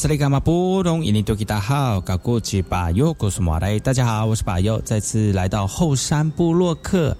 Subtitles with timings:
[0.00, 3.78] 这里干嘛布隆伊尼多吉达好，搞过去巴友，我是马来。
[3.80, 7.14] 大家好，我是巴尤，再次来到后山部落客。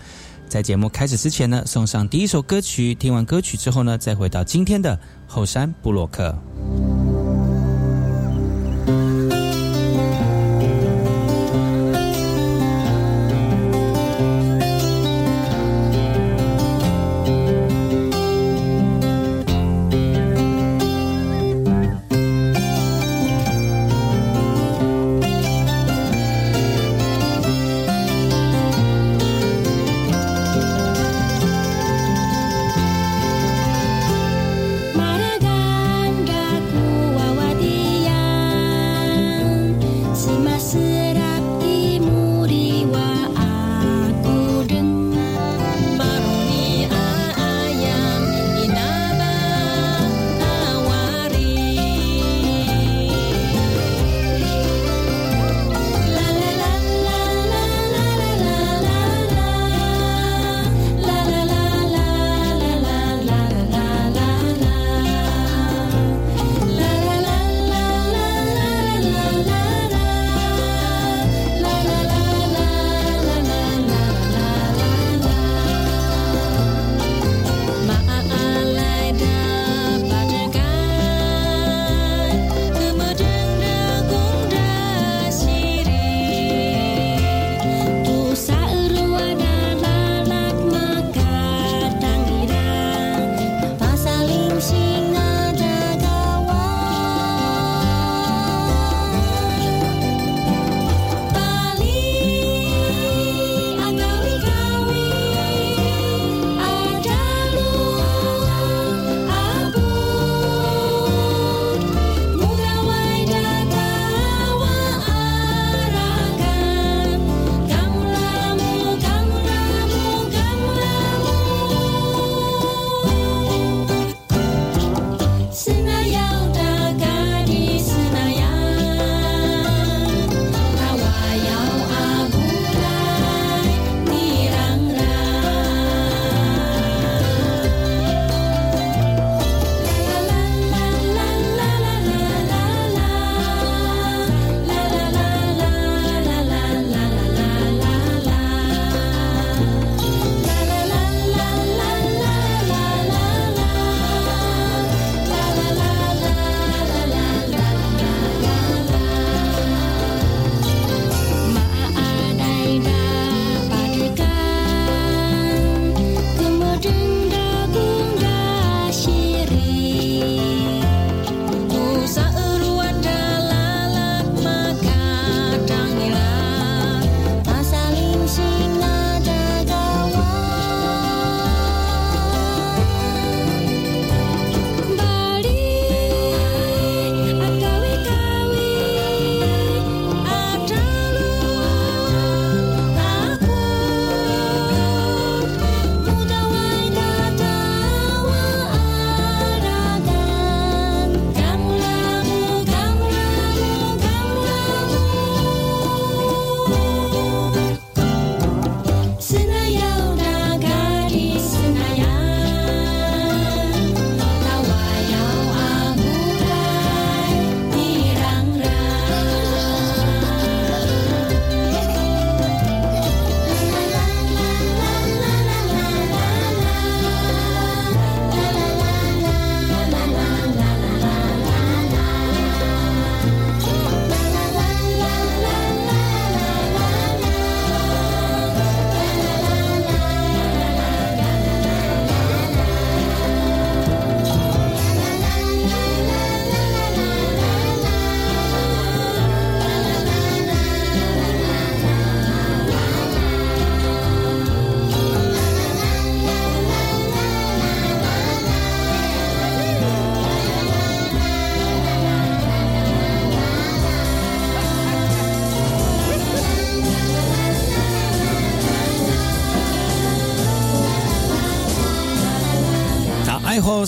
[0.49, 2.95] 在节目开始之前呢，送上第一首歌曲。
[2.95, 6.35] 听完歌曲之后呢，再回到今天的后山部落客。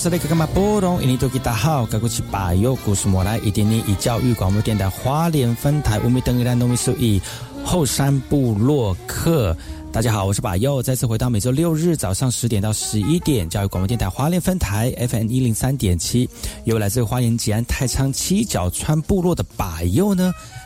[0.03, 1.01] 是那个干嘛波动？
[1.01, 7.23] 印尼多吉大好，该过去把右故事莫来，一点点以教育广播电台花莲分台五米等一兰农民数一
[7.65, 9.57] 后山部落客。
[9.93, 16.29] 大家好，我是把右，再次回到每周六日早上十点到十一点，教育广播电台花莲分台 FM 一零三点七，
[16.65, 20.33] 由来自花莲吉安太仓七角川部落的把右呢。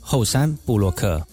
[0.00, 1.24] 后山布洛克。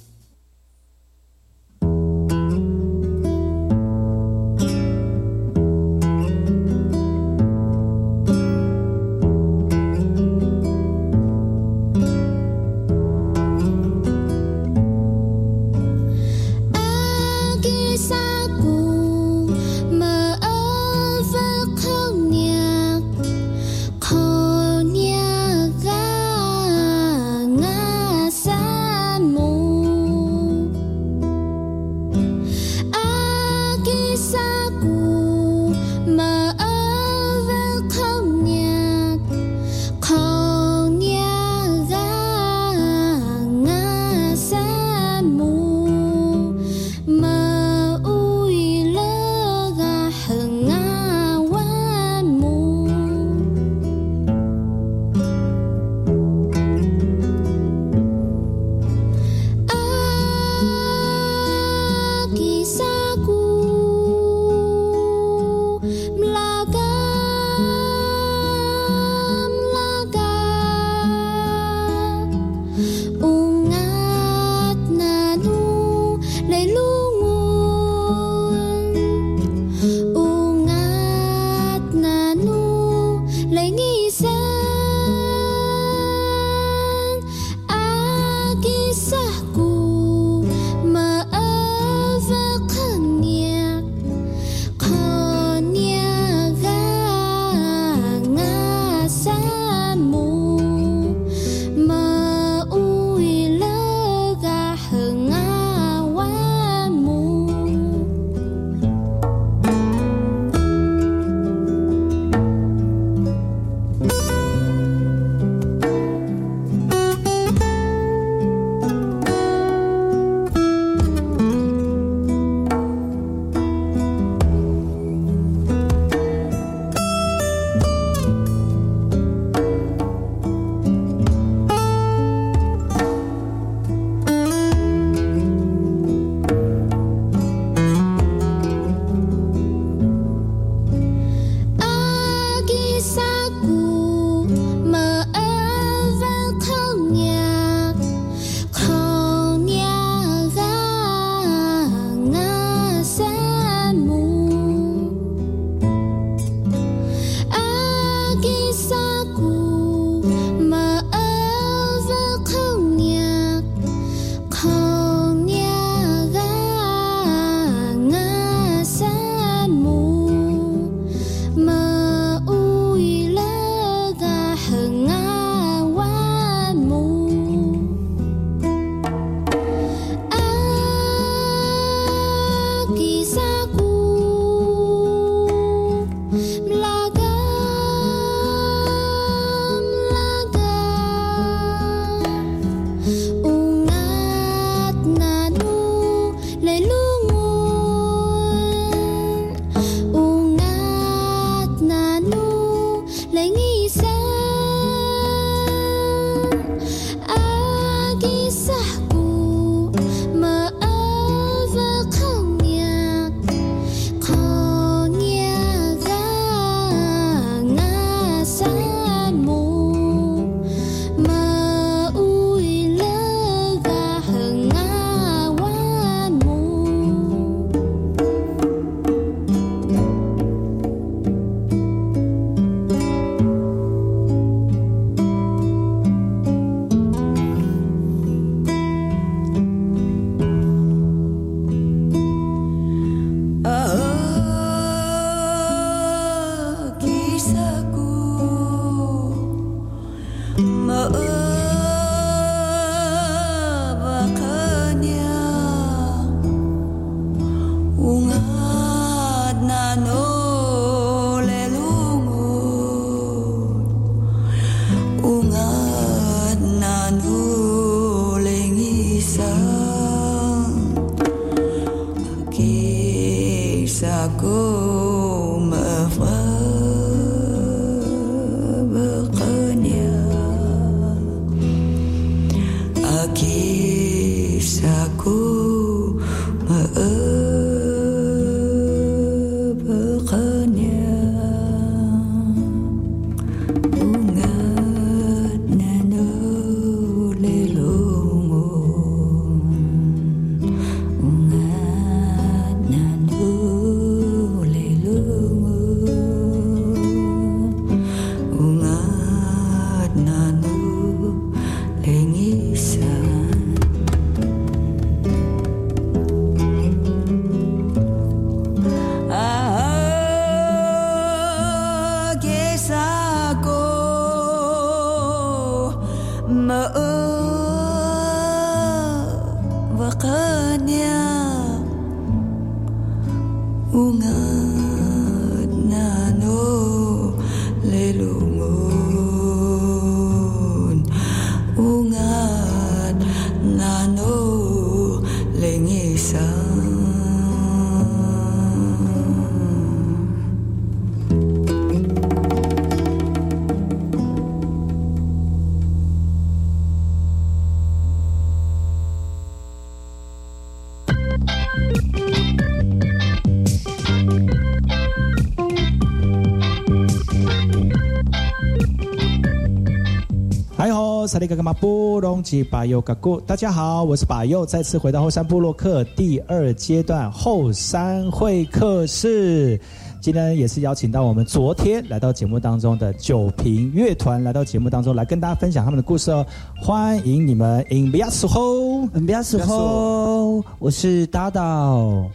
[371.28, 379.78] 萨利格格马布隆吉巴尤嘎古，大家好，我是巴尤，再次回到后山部落客第二阶段后山会客室。
[380.22, 386.46] 今天也是邀请到我们昨天来到节目当中的九平乐团来到节目当中来跟大家分享他们的故事哦。
[386.82, 392.32] 欢迎你们，In Biaso，In Biaso，我是大岛，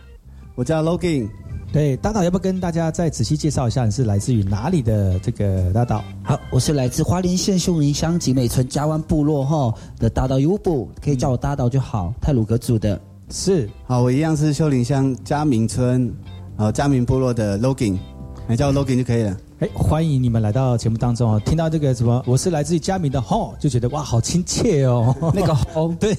[0.54, 1.30] 我叫 Logan。
[1.72, 6.04] 对，大岛要不要跟大家再仔细介绍一下，你是来自于哪里的这个大岛？
[6.22, 12.12] 好，我是来自花莲县秀林乡集美村嘉湾部落哈的大岛优布，可以叫我大岛就好。
[12.20, 13.00] 泰鲁格族的，
[13.30, 13.66] 是。
[13.86, 16.12] 好，我一样是秀林乡嘉明村，
[16.58, 17.98] 呃，嘉明部落的 Logan，
[18.46, 19.34] 你叫我 Logan 就可以了。
[19.60, 21.40] 哎，欢迎你们来到节目当中哦！
[21.46, 25.16] 听到这个什么，我是来自于嘉明的吼，就觉得哇，好亲切哦。
[25.34, 26.14] 那个吼， 对，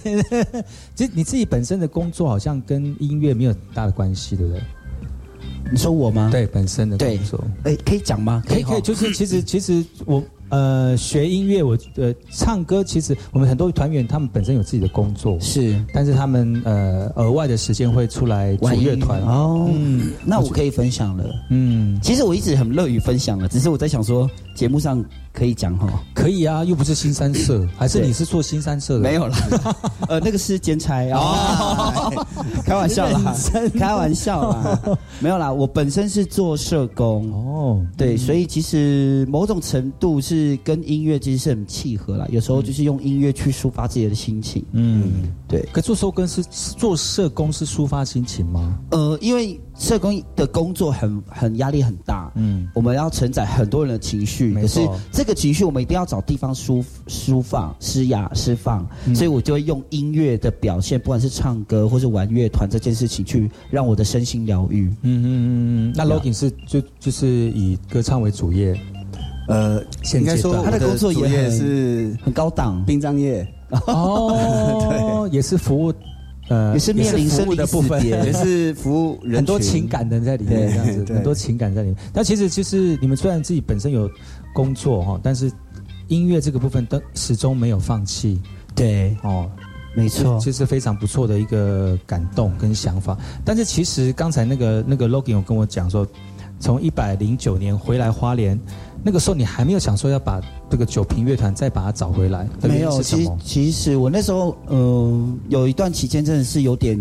[0.95, 4.63] 其实你自己本身的工作好像跟音乐没有很大的关系，对不对？
[5.71, 6.29] 你说我吗？
[6.31, 8.43] 对，本身的工作，哎，可以讲吗？
[8.47, 10.23] 可以，可以，就是其实，其实我。
[10.49, 19.67] 呃，学音乐，我呃唱歌，其实我们很多团员他们本身有自己的工作，是，但是他们呃额外的时间会出来组乐团哦。
[19.73, 21.25] 嗯，那我可以分享了。
[21.49, 25.03] 嗯，其实我一直很乐于分享了，只是我在想说节目上
[25.33, 28.99] 可以讲哈，可以啊，又不是新三社，还是你是做新三社的？
[28.99, 29.37] 没有啦，
[30.09, 31.09] 呃，那个是兼差。
[31.09, 32.11] 啊，
[32.65, 33.33] 开玩笑啦，
[33.79, 34.79] 开玩笑啦，
[35.19, 37.31] 没有啦，我本身是做社工。
[37.31, 40.33] 哦，对，所以其实某种程度是。
[40.33, 44.65] 是跟音乐其实是很契合啦，有时候就是用音乐去抒发自己的心情。
[44.71, 45.61] 嗯，对。
[45.71, 48.79] 可做社工是做社工是抒发心情吗？
[48.89, 52.31] 呃，因为社工的工作很很压力很大。
[52.35, 54.79] 嗯，我们要承载很多人的情绪，可是
[55.11, 58.87] 这个情绪我们一定要找地方舒舒放、施压、释放。
[59.15, 64.87] 所以我就会用音乐的表现，不管是唱歌或是玩乐团这件事情，去让我的身心疗愈。
[65.01, 65.93] 嗯嗯嗯嗯。
[65.95, 68.79] 那 Logan 是就就是以歌唱为主业。
[69.49, 73.45] 呃，应该说他的工作也是很高档，殡葬业
[73.87, 75.93] 哦， 对，也是服务，
[76.49, 81.97] 呃，也是面临服务的部分， 也是服务人很多情感的在里面，这样子，很多情感在里面。
[82.11, 84.09] 但其实，就是你们虽然自己本身有
[84.53, 85.51] 工作哈，但是
[86.07, 88.41] 音乐这个部分都始终没有放弃。
[88.75, 89.49] 对，哦，
[89.95, 93.17] 没错，这是非常不错的一个感动跟想法。
[93.45, 96.05] 但是其实刚才那个那个 Logan 有跟我讲说，
[96.59, 98.59] 从一百零九年回来花莲。
[99.03, 102.47] 那个时候你还没有想说要把这个九平乐团再把它找回来？
[102.61, 106.97] 没有，其实其实我那时候呃有一段期间真的是有点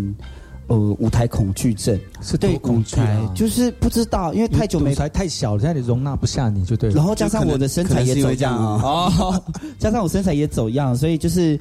[0.67, 6.95] 呃舞台恐惧症，是对舞台就是不知道，因为太久没台太小了，在那里容纳不下你就对了。
[6.95, 9.41] 然后加上我的身材也走样啊，
[9.79, 11.57] 加上我身材也走样，所以就是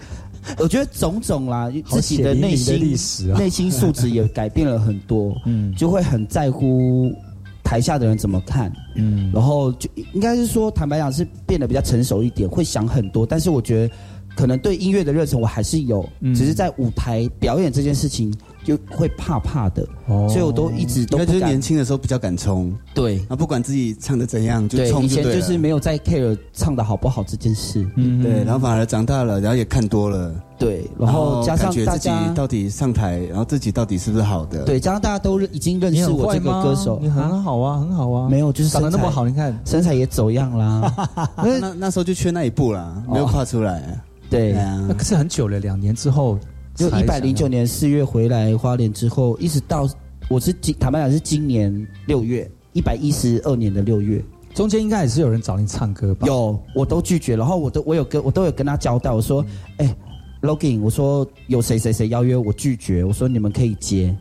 [0.58, 7.14] 我觉得种种啦，自己的内心历史啊，内心素质也改变了很多， 嗯，就会很在乎。
[7.72, 8.70] 台下的人怎么看？
[8.96, 13.24] 嗯，然后就应该是说，坦白讲是变得比较成熟一点，会想很多。
[13.24, 13.94] 但是我觉得
[14.36, 18.30] 可能对音乐的热忱我还是有，只是在舞台表演这件事情
[18.64, 19.86] 就会怕怕的，
[20.28, 39.52] 所以我都一直都就是年轻的时候比较敢冲，对，啊，不管自己唱的怎样就冲就对以前就是没有在 care 唱的好不好这件事，嗯，对，然后反而长大了，然后也看多了，对，然后加上大家到底上台，然后自己到底是不是好的，对，加上大家都已经认识我这个歌手，你很好啊，很好啊，没有就是长得那么好，你看。
[39.64, 43.82] 身材也走样啦， 那那时候就缺那一步啦，没有跨出来。
[44.28, 46.38] 对，那可是很久了，两年之后，
[46.82, 49.88] 就一百零九年四月回来花莲之后，一直到
[50.28, 54.20] 我是今坦白讲是今年六月一百一十二年的六月，
[54.52, 56.26] 中间应该也是有人找你唱歌吧？
[56.26, 59.44] 有，我都拒绝，然后我都我有跟我都有跟他交代，我说，
[59.76, 59.96] 哎
[60.40, 64.12] ，Logan，我说有谁谁谁邀约我拒绝，我说你们可以接，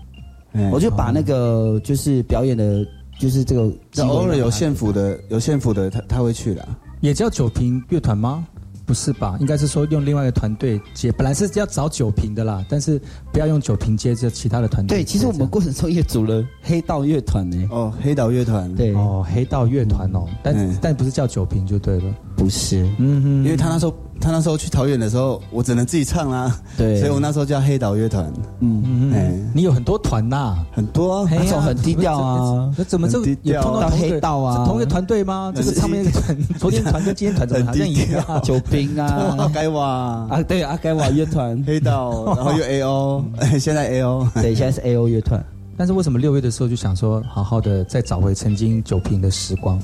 [0.71, 2.85] 我就把那个就是表演的，
[3.19, 3.63] 就是这个
[4.03, 6.67] 偶尔有县府的有县府的他他会去的，
[6.99, 8.45] 也叫酒瓶乐团吗？
[8.91, 9.37] 不是吧？
[9.39, 14.97] 应该是说用另外一个团队接，本来是要找酒瓶的啦，但是不要用酒瓶接着其他的团队。
[14.97, 17.69] 对，其实我们过程中也组了黑道乐团呢。
[17.71, 18.75] 哦，黑道乐团。
[18.75, 22.13] 对，哦，黑道乐团哦，但但不是叫酒瓶就对了。
[22.35, 23.95] 不是，嗯哼，因为他那时候。
[24.21, 26.55] 他那时候去桃园的时候，我只能自己唱啦。
[26.77, 28.31] 对，所以我那时候叫黑岛乐团。
[28.59, 32.73] 嗯嗯嗯，你有很多团呐，很多，那种很低调啊。
[32.77, 34.65] 那怎么这也碰到黑道啊？
[34.65, 35.51] 同一个团队吗？
[35.55, 38.41] 这个唱片团， 昨天团跟今天团怎么好像一样？
[38.43, 39.85] 酒兵啊，阿盖瓦
[40.29, 43.25] 啊，对，阿盖瓦乐团， 黑道，然后又 A O，
[43.59, 45.43] 现在 A O，对，现在是 A O 乐团。
[45.77, 49.79] 但是为什么六月的时候就想说，好好的再找回曾经九瓶的时光？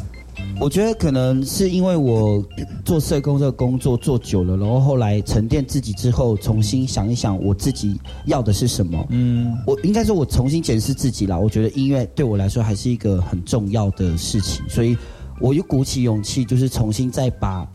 [0.59, 2.43] 我觉得可能是因为我
[2.83, 9.05] 做社工这个工作做久了，然后后来沉淀自己之后，重新想一想我自己要的是什么。
[9.09, 11.39] 嗯，我应该说，我重新检视自己了。
[11.39, 14.97] 我觉得音乐对我来说还是一个很重要的事情，所以
[15.39, 17.67] 我又鼓起勇气，就是重新再把。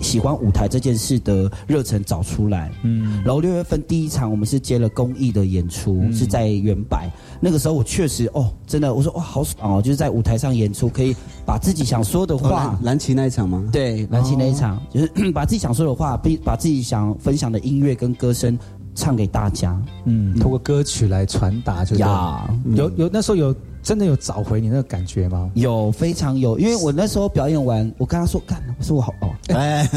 [0.00, 7.10] 喜欢舞台这件事的热忱找出来，嗯，然后六月份第一场我们是接了公益的演出，是在原百。
[7.40, 12.78] 那个时候我确实哦，真的，我说哇，好爽哦，就是在舞台上演出，可以把自己想说的话。
[12.82, 13.68] 蓝旗那一场吗？
[13.72, 18.58] 对，蓝旗那一场，就是 把自己想说的话，把把自己想分享的音乐跟歌声
[18.94, 19.80] 唱给大家。
[20.04, 23.54] 嗯，通过歌曲来传达，就呀，有有那时候有。
[23.80, 25.50] 真的有找回你那个感觉吗？
[25.54, 26.58] 有，非常有。
[26.58, 29.88] 因为我那时候表演完，我跟他说：“干，我说我好哦， 哎，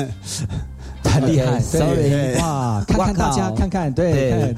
[1.03, 4.55] 很厉害，sorry，哇，看看大家，看看，对，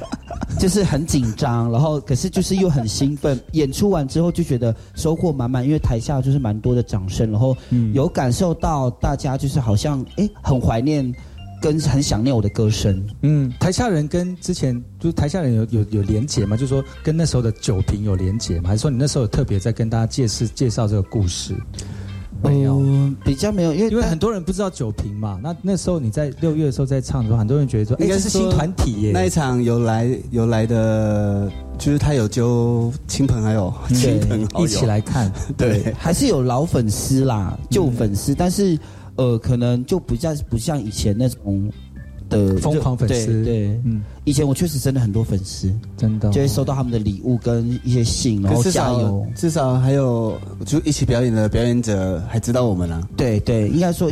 [0.59, 3.39] 就是很紧张，然后可是就是又很兴奋。
[3.53, 7.55] 演出完之后就觉得收获满满，因为台下就是蛮多的掌声，然后
[7.93, 11.13] 有感受到大家就是好像哎很怀念。”
[11.63, 16.57] 跟很想念我的歌声，嗯，台下人跟之前就是台下人有有有连结吗？
[16.57, 18.67] 就是说跟那时候的酒瓶有连结吗？
[18.67, 21.55] 还是说你那时候有特别在跟大家介绍介绍这个故事？
[22.43, 22.81] 没有，
[23.23, 25.39] 比较没有，因为因为很多人不知道酒瓶嘛。
[25.41, 29.11] 那那时候你在六月的时候在唱的时候，很多人觉得说，哎，这是新团体耶。
[29.13, 38.77] 那一场有来有来的，就是他有揪亲朋还有亲朋一起来看， 对，还是有老粉丝啦，旧粉丝，但是。
[39.15, 41.71] 呃，可能就不像不像以前那种
[42.33, 54.11] 的疯狂粉丝，对，嗯，以前我确实真的很多粉丝，真的就会收到他们的礼物跟一些信，然后加油，至少还有就一起表演的表演者还知道我们啊，对对，应该说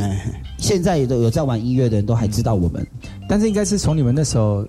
[0.57, 2.85] 现在也都有在玩音乐的人都还知道我们，
[3.27, 4.65] 但是应该是从你们那时候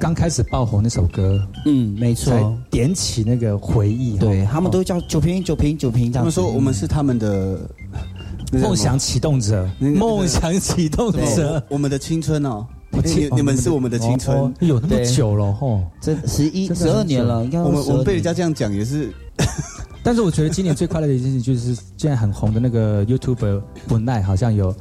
[0.00, 7.60] 刚开始爆红那首歌，嗯，没错，点起那个回忆，对他们都叫酒瓶酒瓶酒瓶，他们说我们是他们的。
[8.50, 19.12] 梦想启动者，梦想启动者，我们的青春哦，你你们是我们的青春，有那么久了吼，这十一十二年了，应该我们我们被人家这样讲也是，
[20.02, 24.74] 但是我觉得今年最快乐的一件事就是现在很红的那个 YouTuber 不奈好像有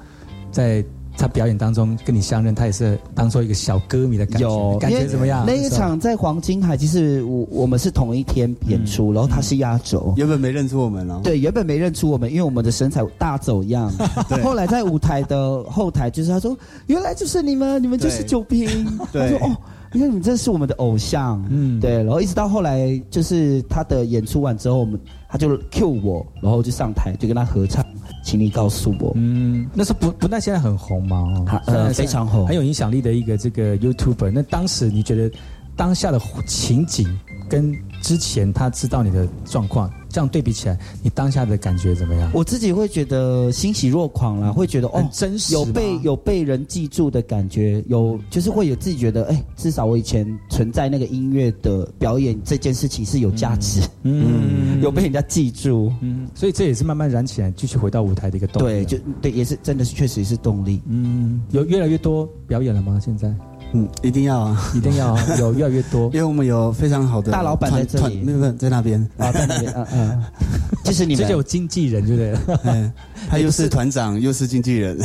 [0.51, 0.83] 在。
[1.17, 5.43] 他表演当中跟你相认，他也是当做一个小歌迷的感觉，感觉怎么样？
[5.47, 11.19] 那一场在黄金海，其实我我们是同一天演出，然后他是压轴，原本没认出我们哦。
[11.23, 13.91] 对，原本没认出我们，因为我们的身材大走样。
[14.43, 16.55] 后来在舞台的后台，就是他说
[16.87, 18.67] ：“原来就是你们，你们就是酒瓶。”
[19.11, 19.57] 他说：“哦。”
[19.93, 27.85] 因为你这是我们的偶像，嗯，对，然后一直到后来，就是他的演出完之后，我们他就 Q 我，然后就上台就跟他合唱，
[28.23, 31.45] 请你告诉我，嗯，那是不不那现在很红吗？
[31.67, 34.31] 呃，非常红，很有影响力的一个这个 YouTuber。
[34.31, 35.31] 那当时你觉得
[35.75, 37.07] 当下的情景
[37.49, 37.73] 跟
[38.07, 42.31] 之前他知道你的状况这样对比起来，你当下的感觉怎么样？
[42.33, 58.85] 我自己会觉得欣喜若狂啦，会觉得哦，真实有被有被人记住的感觉，有就是会有自己觉得，哎，至少我以前存在那个音乐的表演这件事情是有价值，嗯，有被人家记住，嗯，所以这也是慢慢燃起来，继续回到舞台的一个动力。
[58.85, 60.81] 对，就对，也是真的是确实是动力。
[60.87, 62.97] 嗯，有越来越多表演了吗？
[63.03, 63.35] 现在？
[63.73, 70.23] 嗯，一定要啊，一定要 有越来越多，因为我们有非常好的大老板在这里，没有在那边啊，在那边，嗯嗯，
[70.83, 72.91] 就是你们这就有经纪人，对不对？
[73.29, 74.97] 他又是团长，又是经纪人。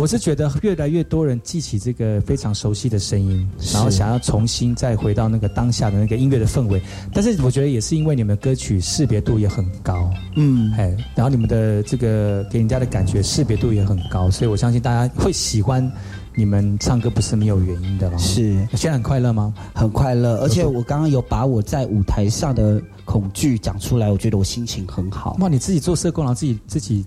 [0.00, 6.80] 我是觉得越来越多人记起这个非常熟悉的声音，然后想要重新再回到那个当下的那个音乐的氛围。
[7.12, 15.90] 但是我觉得也是因为你们歌曲识别度也很高，嗯，哎，然后你们的这个给人家的感觉识别度也很高，所以我相信大家会喜欢。
[16.38, 18.16] 你们唱歌不是没有原因的吗？
[18.16, 19.52] 是，现在很快乐吗？
[19.74, 25.36] 很快乐，而且我刚刚有把我在舞台上的恐惧讲出来，我觉得我心情很好。
[25.40, 27.04] 哇，你自己做社工，然后自己自己，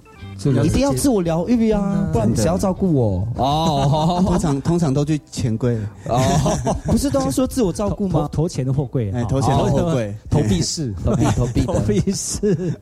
[0.65, 3.25] 一定要自我疗愈啊，不然谁要照顾我？
[3.37, 5.77] 哦， 通常通常都去钱柜
[6.09, 6.19] 哦，
[6.83, 8.27] 不是都要说自我照顾吗？
[8.33, 12.73] 投钱的货柜，哎，投钱的货柜，投币式，投币投币 投币式。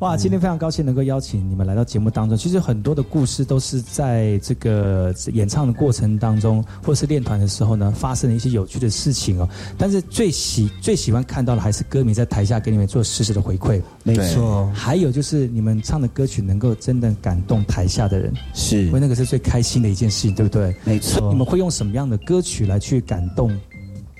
[0.00, 2.36] 哇，今天非常高兴能够邀请你们来到节目当中。
[2.36, 9.48] 其实很多的故事都是在这个演唱的过程当中，或者是练团的时候呢，发生了一些有趣的事情哦。
[9.78, 13.80] 但是最喜最喜欢看到的还是歌迷在台下给你们做实时的回馈。
[14.02, 20.74] 没错，还有就是你们唱的歌曲能够真的感动台下的人，是，因为那个是最开心的一件事情，对不对？
[20.84, 21.30] 没错。
[21.30, 23.56] 你们会用什么样的歌曲来去感动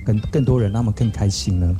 [0.06, 1.76] 更更多人，让他们更开心呢？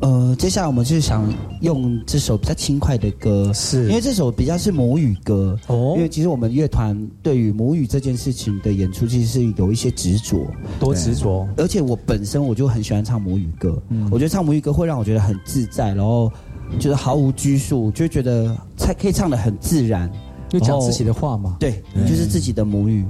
[0.00, 1.26] 呃，接下来我们就是想
[1.62, 5.94] 用这首比较轻快的歌，是因为这首比较是母语歌哦。
[5.96, 10.46] 因为其实我们乐团对于母语这件事情的演出，其实是有一些执着，
[10.78, 11.48] 多执着。
[11.56, 16.30] 而且我本身我就很喜欢唱母语歌，嗯我觉得唱母语歌会让我觉得很自在，然后
[16.78, 20.10] 就是毫无拘束，就觉得才可以唱的很自然，
[20.48, 21.56] 就讲自己的话嘛。
[21.58, 23.04] 对，就是自己的母语。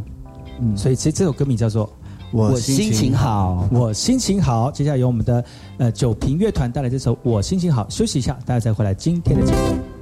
[0.60, 1.90] 嗯，所以其实这首歌名叫做。
[2.32, 4.70] 我心情好，我心情好。
[4.70, 5.44] 接下来由我们的
[5.78, 9.95] 呃酒瓶乐团带来这首《我心情好》，休息一下，大家再回来今天的节目。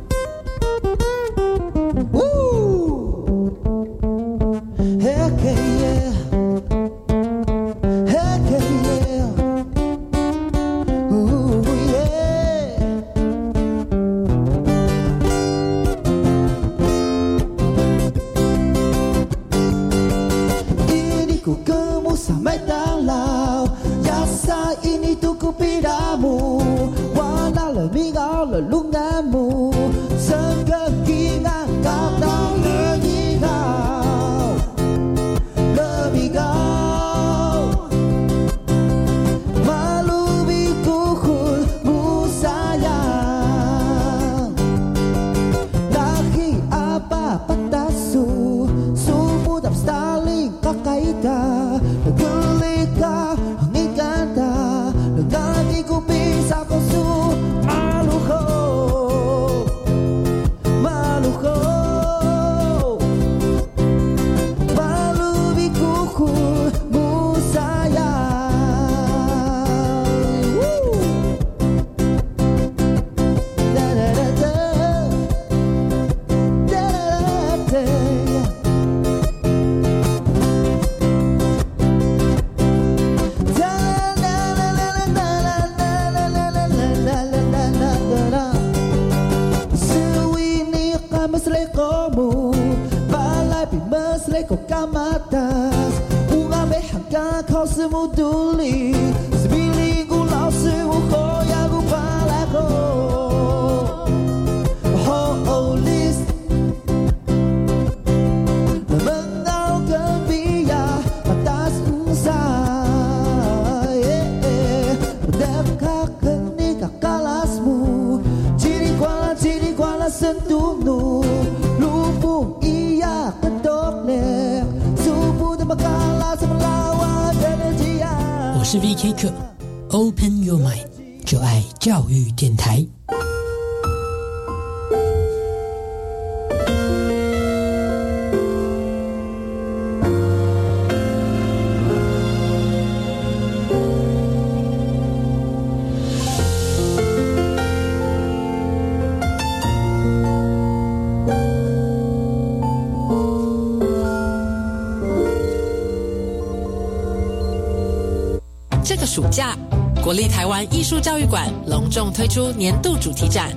[160.15, 163.51] 国立台湾艺术教育馆隆重推出年度主题展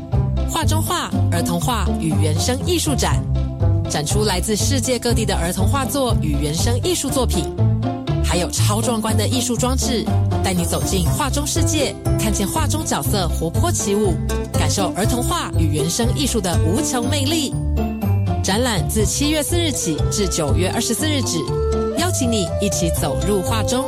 [0.49, 3.23] 画中画儿童画与原生艺术展，
[3.87, 7.45] 展出来自世界各地的儿童画作与原生艺术作品，
[8.25, 10.03] 还有超壮观的艺术装置，
[10.43, 14.15] 带你走进画中世界，看见画中角色活泼起舞，
[14.53, 17.53] 感受儿童画与原生艺术的无穷魅力。
[18.43, 21.37] 展览自七月四日起至九月二十四日止，
[21.99, 23.85] 邀请你一起走入画中。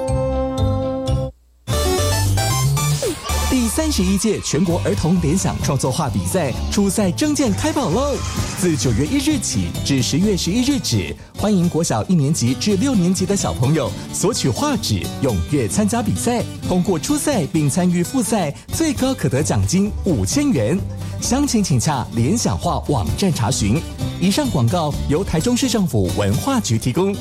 [3.80, 8.13] 三十一届全国儿童联想创作画比赛初赛征件开跑喽！
[8.58, 16.44] 自九月一日起至十月十一日止，欢迎国小一年级至六年级的小朋友索取画纸，踊跃参加比赛。
[16.68, 20.78] 通过初赛并参与复赛，最高可得奖金五千元。
[21.22, 23.82] 详情请洽联想画网站查询。
[24.20, 27.15] 以上广告由台中市政府文化局提供。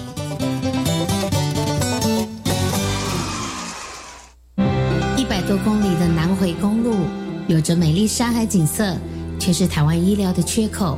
[7.59, 8.97] 有着美丽山海景色，
[9.37, 10.97] 却是台湾医疗的缺口。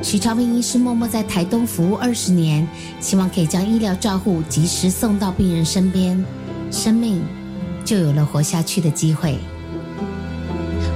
[0.00, 2.66] 徐超平医师默默在台东服务二十年，
[2.98, 6.24] 希望可以将医疗照护及时送到病人身边，
[6.70, 7.22] 生命
[7.84, 9.36] 就有了活下去的机会。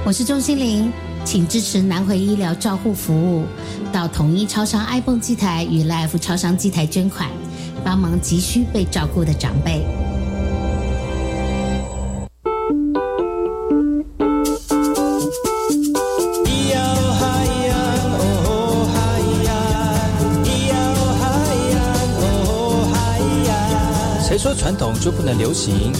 [0.03, 0.91] 我是钟心玲，
[1.23, 3.45] 请支持南回医疗照护服务，
[3.93, 7.29] 到统一超商 iPhone 机台与 Life 超商机台捐款，
[7.83, 9.85] 帮忙急需被照顾的长辈。
[24.47, 25.91] 说传统就不能流行，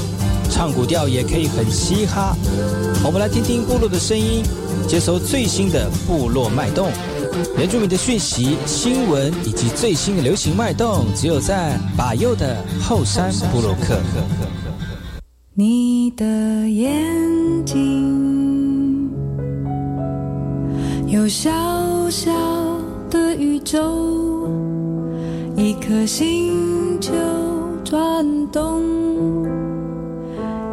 [0.49, 2.33] 唱古调也可以很嘻哈。
[3.03, 4.41] 我们来听听部落的声音，
[4.87, 6.89] 接收最新的部落脉动、
[7.57, 13.99] 原住民的讯息、新闻以及最新的流行脉动，只有在把右的后山部落克。
[15.53, 16.25] 你的
[16.69, 16.95] 眼
[17.65, 19.11] 睛
[21.05, 21.51] 有小
[22.09, 22.31] 小
[23.09, 24.49] 的宇宙，
[25.57, 27.11] 一颗星球。
[27.89, 27.95] 转
[28.51, 28.83] 动，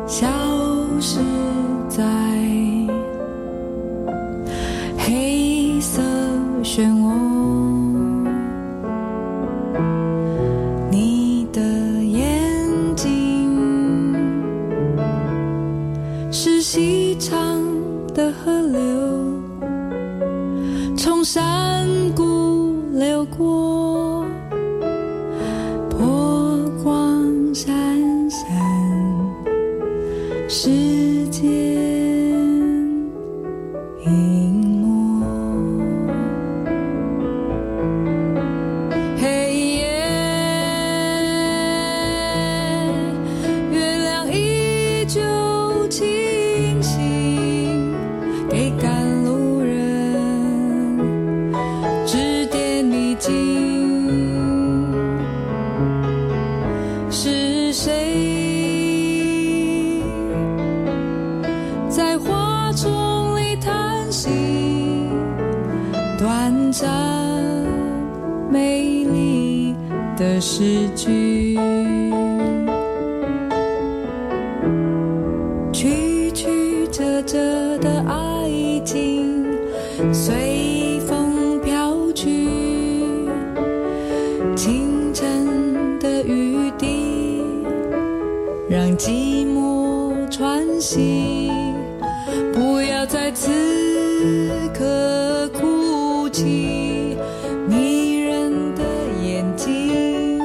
[0.05, 0.27] 消
[1.01, 1.21] 失
[1.89, 2.03] 在
[4.99, 6.03] 黑色
[6.65, 7.13] 漩涡。
[10.91, 11.63] 你的
[12.03, 12.27] 眼
[12.97, 14.17] 睛
[16.33, 17.63] 是细长
[18.13, 18.54] 的河
[86.35, 87.43] 雨滴，
[88.69, 91.51] 让寂寞喘息，
[92.53, 93.51] 不要在此
[94.75, 97.17] 刻哭泣。
[97.69, 98.83] 迷人的
[99.23, 100.41] 眼睛，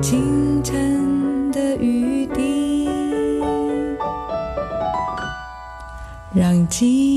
[0.00, 2.88] 清晨的雨滴，
[6.34, 7.11] 让寂。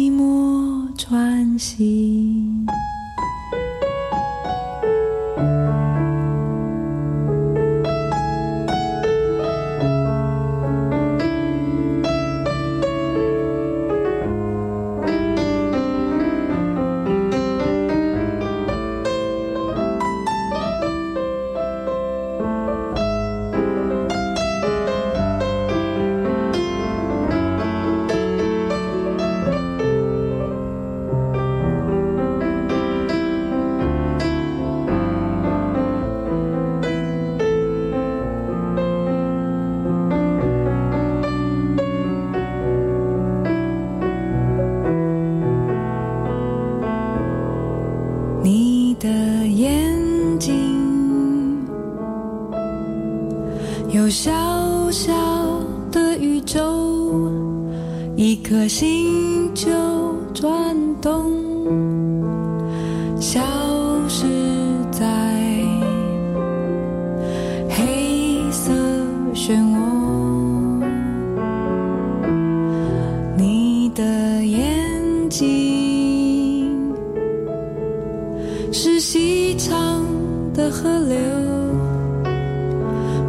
[80.66, 81.18] 的河流，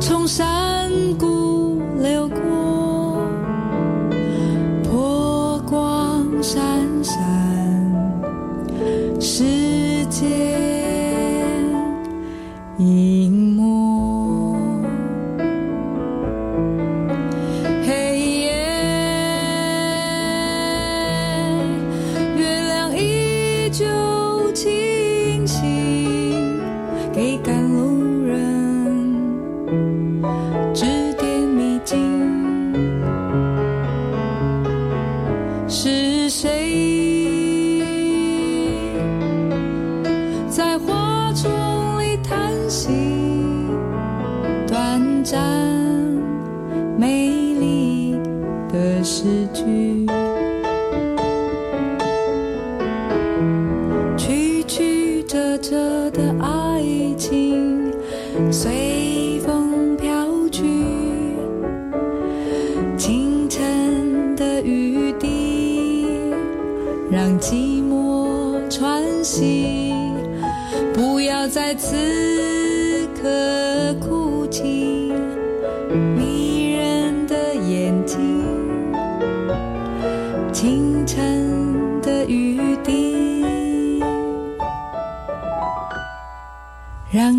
[0.00, 2.55] 从山谷流过。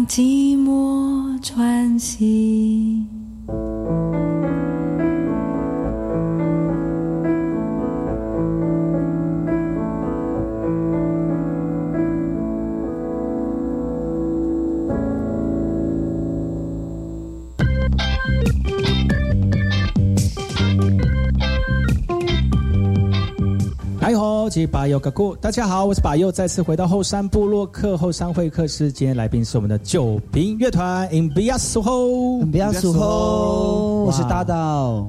[0.08, 0.47] 让
[24.58, 32.98] 哎呦，吉巴尤嘎古，大家好，我是巴友，再次回到后山部落客后山会客室，今天来宾是我们的九平乐团 In Biosho，Biosho，，
[34.06, 35.08] 我是大道。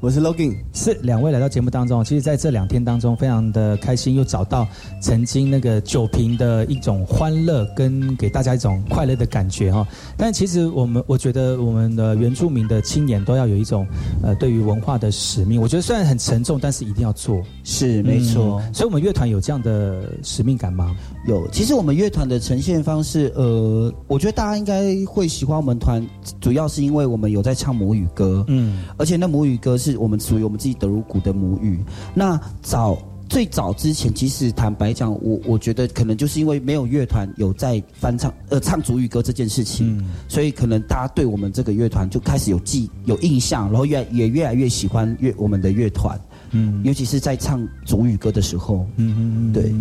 [0.00, 4.66] 我是 Logan，是两位来到节目当中，其实在这两天当中非常的开心，又找到
[4.98, 9.86] 曾经那个酒瓶的一种欢乐，跟给大家一种快乐的感觉哈。
[10.16, 13.86] 但其实我们我觉得我们的原住民的青年都要有一种
[14.22, 17.42] 呃对于文化的使命，我觉得虽然很沉重，但是一定要做。
[17.62, 20.96] 是没错，所以我们乐团有这样的使命感吗？
[21.26, 21.48] 有。
[21.50, 26.04] 其实我们乐团的呈现方式，呃，我觉得大家应该会喜欢我们团，
[26.40, 31.78] 主要是因为我们有在唱母语歌，嗯，而且那母语歌是我们属于我们自己德鲁古的母语。
[32.14, 46.20] 那早最早之前，其实坦白讲，我我觉得可能就是因为没有乐团有在翻唱呃唱主语歌这件事情，所以可能大家对我们这个乐团就开始有记有印象，然后越也越来越喜欢乐我们的乐团。
[46.52, 49.72] 嗯，尤其是在唱主语歌的时候，嗯嗯嗯，对，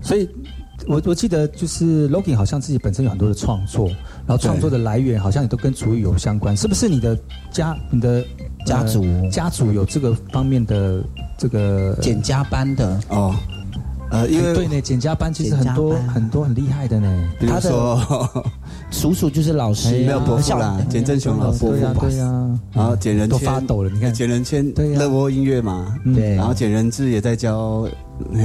[0.00, 0.26] 所以
[0.88, 3.88] 我我记得就是 Logan 好像自己本身有很多的创作，
[4.26, 7.18] 然后创作的来源好像也都跟主语有相关，是不是你的
[7.50, 8.24] 家你的
[8.64, 11.02] 家族家族有这个方面的
[11.36, 13.34] 这个简加班的哦？
[14.08, 17.28] 呃，因为对呢，简加班其实很多很多很厉害的呢。
[17.40, 18.00] 比如说，
[18.92, 27.84] 叔叔就是老师，没有伯父啦，简正雄老师，对呀对呀，然后简仁都发抖了，你看简仁谦乐窝音乐嘛，对，然后简仁志也在教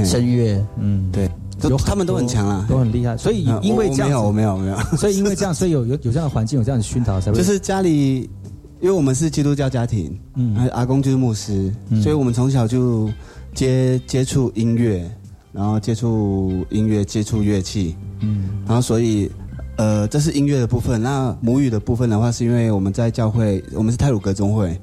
[0.04, 1.30] 声乐，嗯，对，
[1.70, 4.58] 都他们都很强啊，都很厉害，所以因为这样，没有我没有。
[4.58, 8.28] 没有， 所以因为这样，所以有有有这样的环境，有这样的熏陶，才会就是家里，
[8.80, 13.10] 因为我们是基督教家庭，嗯，阿公就是牧师，所以我们从小就
[13.54, 15.10] 接接触音乐。
[15.54, 19.30] 然后接触音乐，接触乐器，嗯，然后所以，
[19.76, 21.02] 呃，这是音乐的部分。
[21.02, 24.80] 那母语的部分的话，是因为我们在教会，我们是泰鲁格宗会，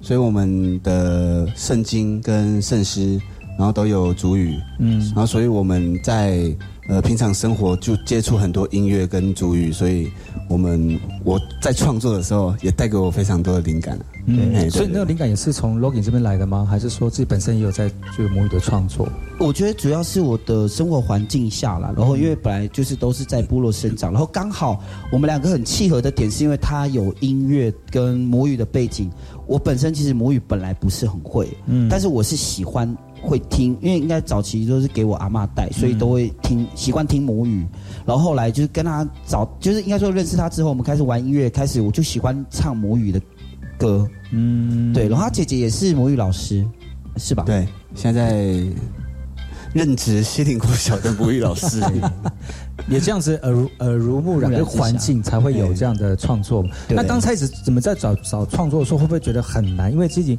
[0.00, 3.20] 所以我们的圣经跟圣诗，
[3.58, 6.54] 然后都有主语，嗯，然后所以我们在
[6.88, 10.10] 呃平常生活就接触很多音乐跟主语，所以
[10.48, 13.98] 我们我在创作的时候也带给我非常多的灵感。
[14.26, 16.64] 嗯，所以那个灵感也是从 Logan 这边来的吗？
[16.68, 19.08] 还是说自己本身也有在做母语的创作？
[19.40, 24.80] 我觉得主要是我的生活环境下啦，然后因为本来就是都是在部落生长，然后刚好
[25.10, 29.10] 我们两个很契合的点是因为他有音乐跟母语的背景，
[29.46, 37.64] 我本身其实母语本来不是很会，嗯，但是我是喜欢会听，因为应该早期都是给我阿妈带，所以都会听习惯听母语，
[38.04, 43.20] 然后后来就是跟他找，就是应该说认识他之后，我们开始玩音乐，开始我就喜欢唱母语的。
[43.78, 46.64] 歌，嗯，对，然后他姐姐也是母语老师，
[47.16, 47.42] 是吧？
[47.44, 47.66] 对，
[47.96, 48.64] 现在
[49.72, 51.80] 任职西岭国小的母语老师，
[52.86, 56.64] 也这样子耳濡耳濡目染的环境才会有这样的创作。
[56.88, 59.90] 那刚开始怎么在找找创作的时候，会不会觉得很难？
[59.90, 60.38] 因为自己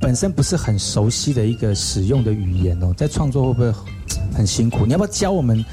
[0.00, 3.72] 本身不是很熟悉的一个使用的语言哦，在创作会不会
[4.32, 4.86] 很辛苦？
[4.86, 5.64] 你要不要教我们？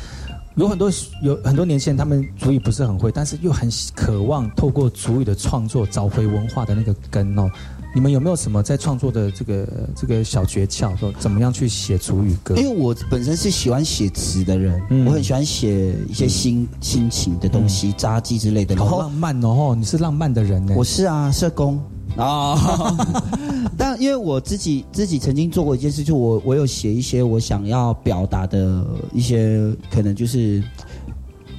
[0.55, 0.89] 有很多
[1.21, 7.49] 有很多年轻人，他们主语不是很会，但是又很渴望透过主语的创作找回文化的那个根哦。
[7.93, 12.55] 你们有没有什么在创作的这个这个小诀窍，说怎么样去写主语歌？
[12.55, 18.77] 因为我本身是喜欢写词的人，我很喜欢写一些心心情的东西、扎记之类的。
[18.77, 20.73] 好浪漫哦，你是浪漫的人呢。
[20.77, 21.81] 我是啊，社工。
[22.17, 22.95] 啊！
[23.77, 30.63] 但因为我自己自己曾经做过一件事，就我我有写一些我想要表达的一些可能就是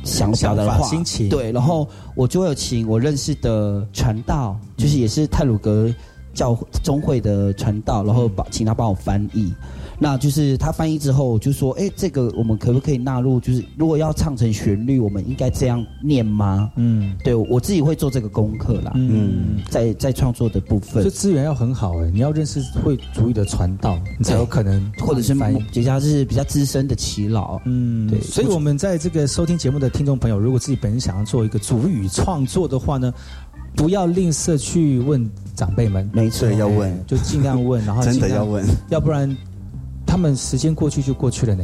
[0.05, 5.93] 想表达的话，心情对，然后我就有请我认识的传道，就是也是泰鲁格
[6.33, 9.53] 教中会的传道，然后帮请他帮我翻译。
[9.99, 13.41] 那就是他翻译之后就说：“哎，这个我们可不可以纳入？
[13.41, 18.93] 就是如果要唱成旋律，我们应该这样念吗？”嗯，对我自己会做这个功课啦。
[18.95, 27.61] 嗯，在在创作的部分，这资源要很好哎，你要认识会主语的传道，你才有可能，或者是翻译，节家是比较资深的耆老。
[27.65, 28.21] 嗯，对。
[28.21, 33.13] 所以我们在这个收听节目的听众朋友，如果自己本身想要做一个主语创作的话呢，
[33.75, 39.35] 不要吝啬去问长辈们，没错，要问就尽量问，然后真的要问，要不然。
[40.17, 41.63] 他们时间过去就过去了呢，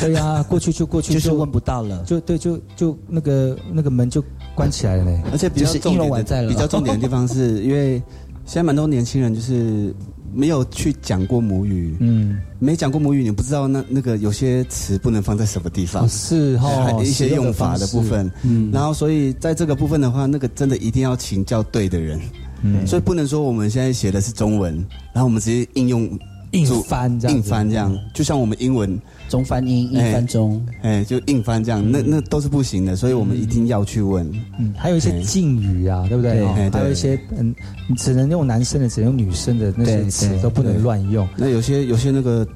[0.00, 4.22] 对呀，过去就过去，就是问不到了，就对，就就那个那个门就
[4.54, 5.22] 关起来了呢。
[5.32, 8.00] 而且比较重点的，比较重点的地方是因为
[8.46, 9.92] 现在蛮多年轻人就是
[10.32, 22.20] 没有去讲过母语， 嗯，没讲过母语，你不知道那那个有些词不能放在什么地方，是哈，一些用法的部分，嗯，然后所以在这个部分的话，那个真的一定要请教对的人，
[22.62, 24.76] 嗯，所以不能说我们现在写的是中文，
[25.12, 26.08] 然后我们直接应用。
[26.52, 34.30] 硬翻这样，硬翻这样，就像我们英文中翻英，英翻中，哎，就硬翻这样，那那都是不行的，所以我们一定要去问。
[34.58, 36.44] 嗯，还有一些敬语啊，对不对？
[36.70, 37.54] 还有一些嗯，
[37.96, 41.28] 只能用男生的，只能用女生的那些词都不能乱用。
[41.36, 42.46] 那有些有些那个。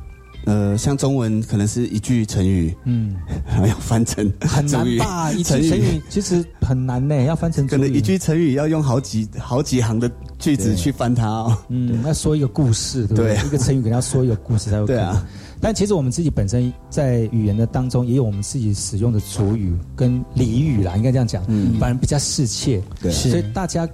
[0.45, 3.15] 呃，像中文可能是一句成语，嗯，
[3.67, 5.31] 要翻成很难吧？
[5.33, 11.57] 一句成语其实很难呢，要翻成可能一句成语要用好几好几行的句子去翻它哦。
[11.69, 13.37] 嗯，要说一个故事，对不对？
[13.47, 14.87] 一个成语可能要说一个故事才 有。
[14.87, 15.25] 对啊。
[15.61, 22.83] 但其实我们自己本身在语言的当中也有我们自己使用的主语跟俚语啦，应该这样讲，嗯，反而比较适切。
[23.01, 23.13] 对。
[23.13, 23.89] 所以大家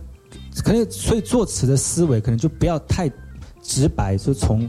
[0.64, 3.06] 可能所以作词的思维可能就不要太
[3.62, 4.66] 直白，就从。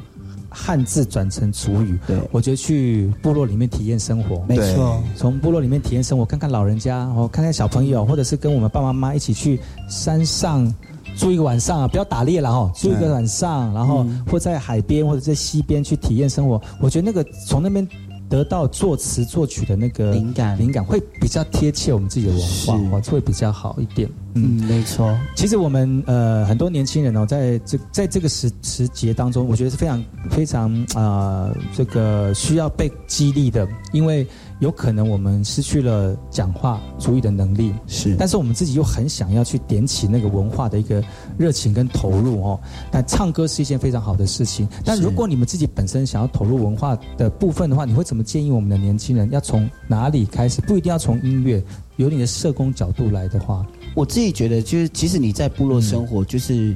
[0.50, 5.02] 汉字转成主语，对我觉得去部落里面体验生活，没错。
[5.16, 10.74] 从部落里面体验生活，看看老人家，哦看看小朋友，或者是跟我们爸爸妈妈一起去山上
[11.16, 16.62] 住一个晚上啊，不要打猎了哈，住一个晚上，然后或在海边或者在溪边去体验生活。
[16.82, 17.88] 我觉得那个从那边。
[18.30, 24.08] 得到作词作曲的那个灵感，灵感会比较贴切我们自己的文化，哦，会比较好一点。
[24.36, 25.18] 嗯，没错。
[25.36, 34.26] 其实我们呃很多年轻人哦，在这在这个时时节当中，我觉得是非常非常啊这个需要被激励的，因为。
[34.60, 41.02] 有可能我们失去了讲话、主语的能力，是，但是我们自己又很想要去点起那个文化的一个
[41.38, 42.60] 热情跟投入哦。
[42.92, 44.68] 但唱歌是一件非常好的事情。
[44.84, 50.60] 但如果你们自己本身想要投入文化的部分的话，你会怎么建议我们的年轻人要从哪里开始？
[50.62, 51.64] 不一定要从音乐，
[51.96, 56.76] 由你的社工角度来的话，我自己觉得就是，其实你在部落生活就是。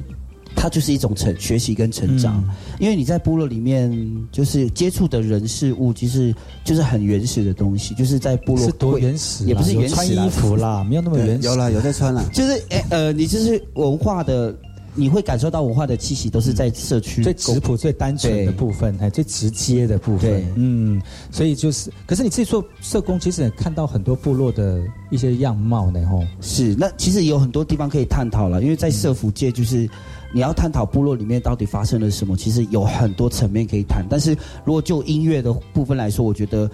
[0.56, 2.42] 它就是一种成学习跟成长，
[2.78, 3.92] 因为你在部落里面
[4.32, 6.34] 就是接触的人事物，其实
[6.64, 14.56] 就是很原始的东西，就是在部落是多原始，也不是原始穿衣服啦，没有那么原始，有了有在穿了，就是诶呃，你就是文化的，
[14.94, 24.80] 你会感受到文化的气息，都是在社区最质朴、最单纯的部分，还最直接的部分，嗯，所以就是，可是你自己做社工，其实也看到很多部落的
[25.10, 29.86] 一些样貌呢，吼，是，那其实有很多地方可以探讨了，因为在社服界就是。
[30.34, 34.04] 你要探讨部落里面到底发生了什么，其实有很多层面可以谈。
[34.10, 36.68] 但是如果就音乐的部分来说，我觉得，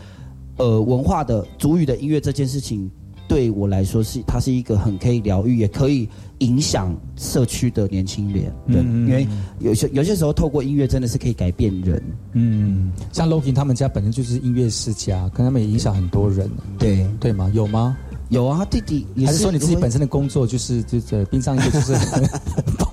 [0.56, 2.90] 呃，文化的主语的音乐这件事情，
[3.28, 6.08] 对我来说是它是一个很可以疗愈，也可以
[6.38, 8.50] 影响社区的年轻人。
[8.66, 12.02] 对，因为有些有些时候透过音乐真的是可以改变人。
[12.32, 16.50] 嗯，像 Logan 他们家本身就是音乐世家，跟他们也影响很多人。
[16.78, 17.50] 对对吗？
[17.54, 17.94] 有吗？
[18.30, 21.94] 有啊，弟弟还是说你自己本身的工作就是就是冰上音乐就是。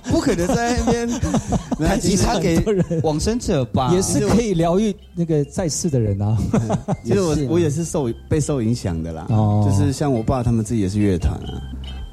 [0.10, 1.10] 不可能在那边
[1.78, 2.64] 弹吉他给
[3.04, 3.94] 往生者吧？
[3.94, 6.36] 也是可以疗愈那个在世的人啊。
[7.04, 9.28] 其实我我也是受被受影响的啦。
[9.30, 11.62] 哦，就是像我爸他们自己也是乐团啊。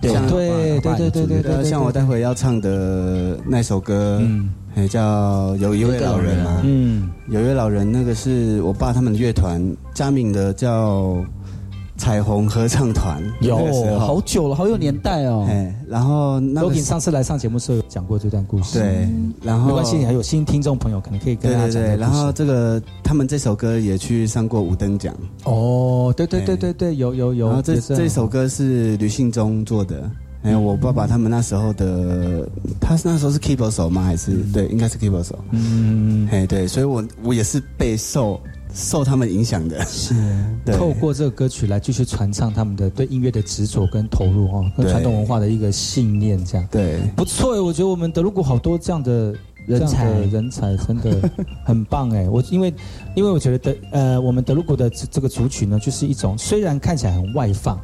[0.02, 4.50] 对对对对对对，像我待会要唱的那首歌，嗯，
[4.90, 11.24] 叫有一位老人嘛，嗯，有一位老人，那个是我爸他们乐团加名的叫。
[11.96, 13.56] 彩虹合唱团有
[13.98, 15.46] 好久了，好有年代哦。
[15.48, 18.80] 哎，然后罗平上次来上节目时候有讲过这段故事。
[18.80, 19.08] 对，
[19.42, 21.82] 然后没关系，还有新听众朋友可能可以跟大家讲。
[21.82, 25.14] 对然后这个他们这首歌也去上过五等奖。
[25.44, 27.46] 哦，对对对对对，有有有。
[27.46, 30.10] 然后这这首歌是吕信中做的，
[30.42, 32.48] 哎，我爸爸他们那时候的，
[32.80, 34.02] 他那时候是 keyboard 手吗？
[34.02, 35.38] 还是对，应该是 keyboard 手。
[35.52, 38.40] 嗯，哎对，所以我我也是备受。
[38.74, 39.82] 受他们影响的。
[39.86, 40.14] 是，
[40.76, 46.68] 透过这个歌曲来继续传唱他们的对音乐的执着跟投入哦，跟传统文化的一个信念，这样。
[46.70, 49.34] 对，不错我觉得我们德鲁古好多这样的
[49.66, 51.30] 人才，人才真的
[51.64, 52.28] 很棒哎。
[52.28, 52.74] 我因为
[53.14, 57.80] 因为我觉得德呃，我们德鲁古的这个族群呢，就是一种虽然看起来很外放，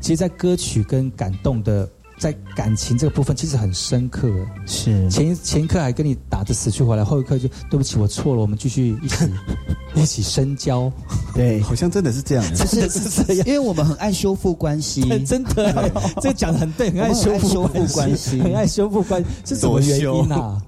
[0.00, 1.88] 其实在歌曲跟感动的。
[2.18, 4.30] 在感情这个部分，其实很深刻。
[4.66, 9.16] 是前前一刻还跟你打着死去活来，后一刻就对不起，我错了，我们继续一起
[9.96, 10.90] 一起深交。
[11.34, 15.02] 对，好像真的是这样， 真的是这样，因为我们很爱修复关系。
[15.26, 15.90] 真的，
[16.20, 20.60] 这讲的很对，很爱修复关系，很爱修复关系，是什么原因啊？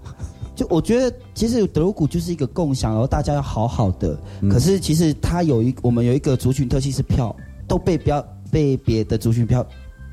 [0.54, 4.18] 就我觉得，其实德鲁古就是一个共享，然后大家要好好的。
[4.50, 7.34] 可是其实它有一，我们有一个族群特性是票
[7.68, 9.66] 都被标被别的族群票。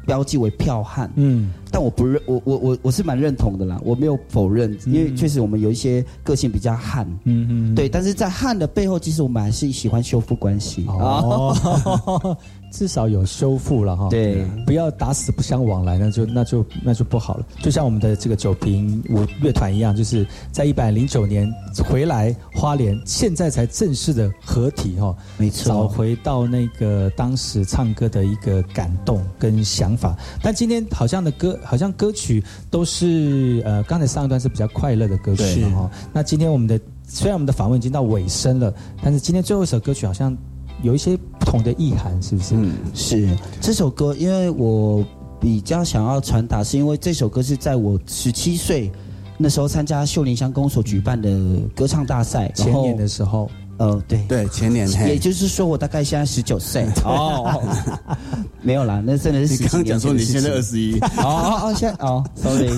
[0.05, 10.85] 标记为票悍，嗯，但我不认，我我我我是蛮认同的啦，我没有否认，因为确实我们有一些个性比较悍，嗯嗯，对，但是在悍的背后，其实我们还是喜欢修复关系。
[10.87, 12.37] 哦。
[12.73, 17.45] 至少有修复了哈，对，不要打死不相往来，那就那就那就不好了。
[17.61, 21.47] 就像我们的这个酒瓶舞乐团一样，就是在一百零九年
[21.87, 30.17] 回来花莲，现在才正式的合体哈，没错，找回到那个当时唱歌的一个感动跟想法。
[30.41, 35.87] 但今天好像的歌，好像歌曲都是呃，刚才上一段是比较快乐的歌曲哈。
[36.11, 40.35] 那今天我们的虽然我们的访问已经到尾声了，但是今天最后一首歌曲好像。
[40.83, 42.53] 有一些不同的意涵，是不是？
[42.55, 43.29] 嗯，是。
[43.61, 45.03] 这首歌，因为我
[45.39, 48.91] 比较想要传达，是因为这首歌是在我十七岁
[49.37, 51.29] 那时候参加秀林乡公所举办的
[51.73, 54.23] 歌唱大赛，前年的时候，呃，对。
[54.27, 56.85] 对，前年，也就是说我大概现在十九岁。
[57.05, 57.63] 哦，
[58.61, 62.69] 没有啦，那真的是你刚刚讲说你现在二十一， 哦哦，现在哦，sorry，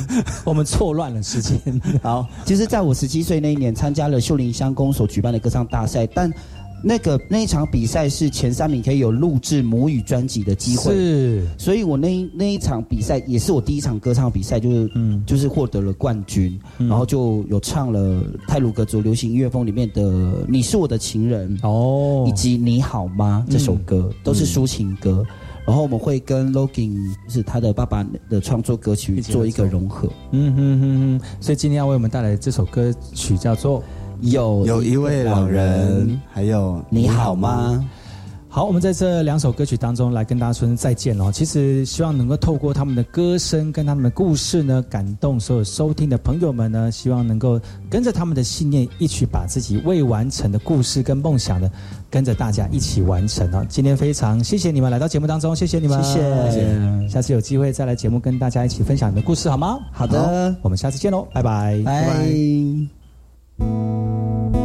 [0.43, 1.59] 我们错乱了时间。
[2.03, 6.31] 好，其实在我十七岁那一年参加了秀林乡公所举办的歌唱大赛，但。
[6.87, 20.03] 那个那一场比赛是前三名可以有录制母语专辑的机会，是，所以我那那一场比赛也是我第一场歌唱比赛，就是嗯，就是获得了冠军，然后就有唱了泰鲁格族流行音乐风里面的
[20.47, 25.25] 《你是我的情人》哦，以及《你好吗》这首歌都是抒情歌，
[25.65, 26.95] 然后我们会跟 Logan
[27.27, 33.81] 是他的爸爸的创作歌曲做一个融合，嗯哼哼哼，所以今天要为我们带来这首歌曲叫做。
[34.21, 37.85] 有有一位老人，还有你好吗？
[38.47, 41.29] 好，我们在这两首歌曲当中来跟大家说声再见哦。
[41.29, 46.89] 其实希望能够透过他们的歌声跟他们的故事呢，感动所有收听的朋友们呢。
[46.89, 47.59] 希望能够
[47.89, 51.69] 跟着他们的信念，一起把自己未完成的故事跟梦想呢，
[52.09, 53.65] 跟着大家一起完成哦。
[53.67, 57.09] 今天非常谢谢你们来到节目当中，谢谢你们，谢谢。
[57.09, 59.79] 下次有机会再来节目跟大家一起分享你的故事好吗？
[59.91, 62.94] 好的，我们下次见喽，拜拜，拜拜。
[63.57, 64.64] 你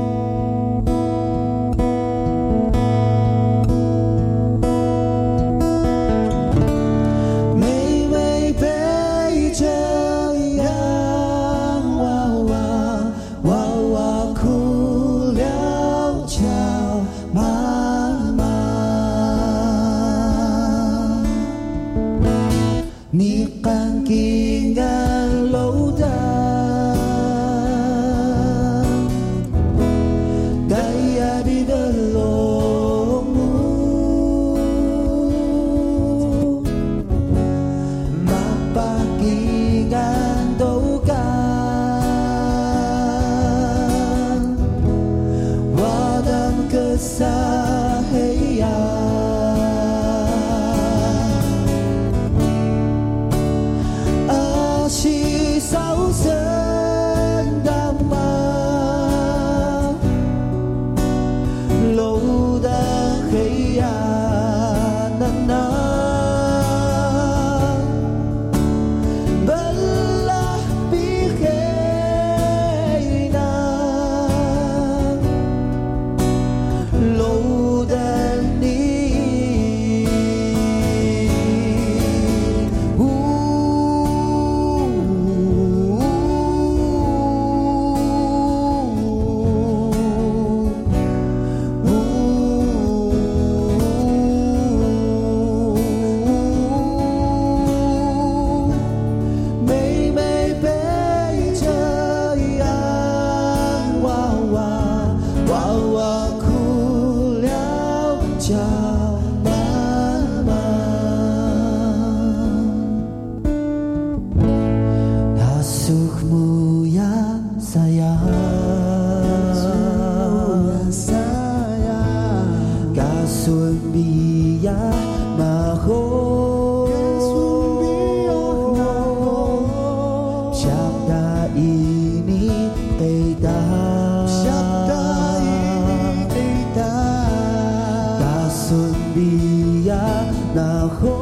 [140.52, 141.19] 那后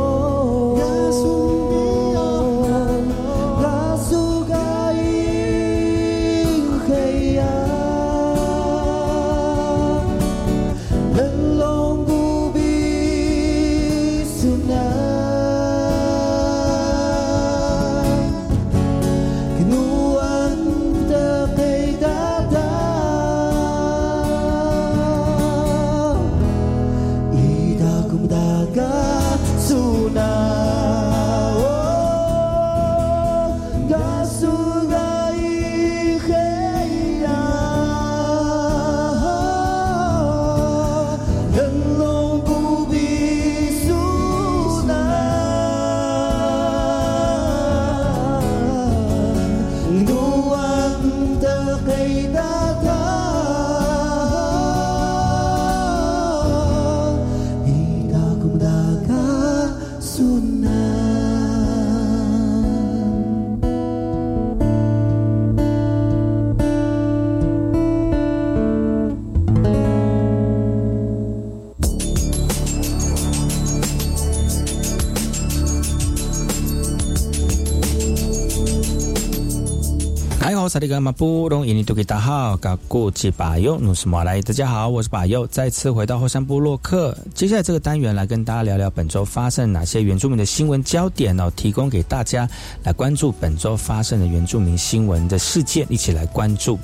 [80.88, 87.14] 格马布隆伊尼图吉达好，嘎古吉巴尤努斯马来，大家好，我是巴尤，再次回到后山部落克。
[87.34, 92.48] 接下来这个单元来跟大家聊聊本周发生哪些原住民的新闻焦点哦，提供给大家
[92.84, 96.78] 来关注本周发生的原住民新闻的事件，一起来关注。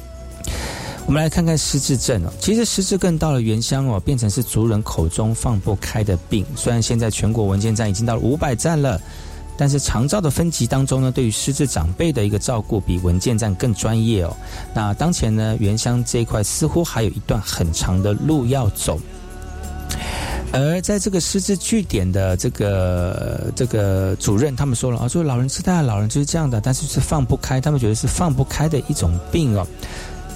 [1.07, 6.45] 我们来看看失智症哦，其实失智症到了原乡哦，变成是族人口中放不开的病。
[6.55, 9.01] 虽然现在全国文件站已经到了五百站了。
[9.57, 14.37] 但是长照的分级当中呢，对于失智长辈的一个照顾比文件站更专业哦。
[14.75, 18.99] 那当前呢，原乡这一块似乎还有一段很长的路要走。
[20.53, 29.67] 而在这个失智据点的这个这个主任，他们说了啊，说老人痴呆，老人就是这样的，但是是放不开，他们觉得是放不开的一种病哦。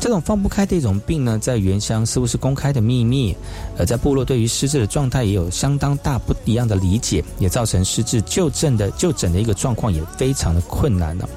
[0.00, 3.36] 这种放不开的一种病呢，在原乡似乎是公开的秘密，
[3.76, 11.28] 而在部落对于失智的状态也有相当大不一样的理解，也造成失智就诊的就诊的一个状况也非常的困难了。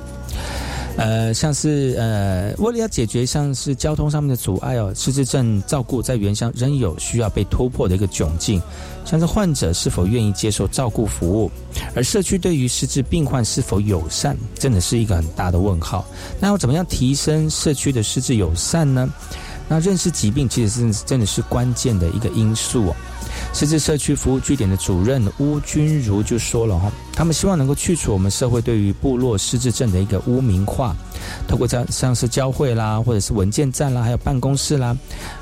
[0.97, 8.61] 呃，像是呃，为了要解决像是交通上面的阻碍哦，失智症照顾在原乡仍有需要被突破的一个窘境。
[9.03, 11.51] 像是患者是否愿意接受照顾服务，
[11.95, 16.05] 而社区对于失智病患是否友善，真的是一个很大的问号。
[16.39, 19.11] 那要怎么样提升社区的失智友善呢？
[19.67, 22.95] 那认识疾病其实是真的是关键的一个因素哦。
[23.53, 30.95] 失智社区服务据点的主任巫君如就说了哈，他们希望能够去除我们社会对于部落失智症的一个污名化，
[31.47, 34.95] 透过这像是教会啦，或者是文件站啦，还有办公室啦，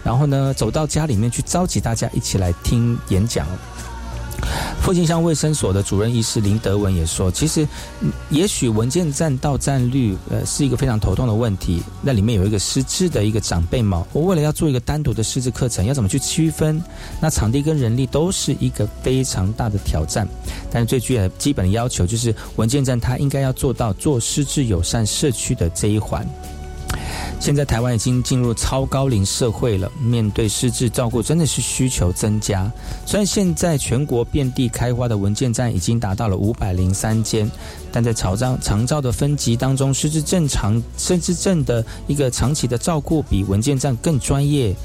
[0.03, 3.47] 然后呢走到家里面去召集大家一起来听演讲。
[4.81, 7.67] 附近乡卫生所的主任医师林德文也说，其实
[8.29, 11.81] 也许文件站到站率呃是一个非常头痛的问题。
[12.01, 16.81] 那里面有一个失智的一个长辈嘛，我为了要做一个单独的失智课程，要怎么去区分？
[17.21, 20.27] 那场地跟人力都是一个非常大的挑战。
[20.71, 26.27] 但是最具基本的要求就是文件站它应该要做到做失智友善社区的这一环。
[27.39, 32.69] 现在台湾已经进入超高龄社会了，面对失智照顾真的是需求增加。
[33.05, 37.49] 虽然现在全国遍地开花的文件站已经达到了五百零三间，
[37.91, 44.75] 但在长照长照的分级当中，失智正常失智症的一个长期的照顾比文件站更专业。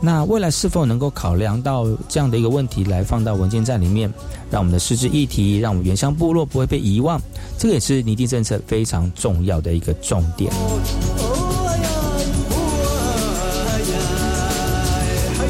[0.00, 4.12] 那未来是否能够考量到这样的一个问题来放到文件站里面，
[4.50, 7.20] 让我们的失智议题，让我们原乡部落不会被遗忘？
[7.58, 10.52] 这个也是拟定政策非常重要的一个重点。